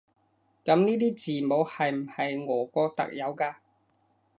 [0.65, 3.55] 噉呢啲字母係唔係俄國特有㗎？